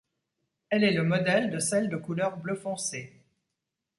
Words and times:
Elle 0.71 0.83
est 0.83 0.93
le 0.95 1.03
modèle 1.03 1.51
de 1.51 1.59
celles 1.59 1.87
de 1.87 1.95
couleur 1.97 2.35
bleu 2.37 2.55
foncé. 2.55 3.13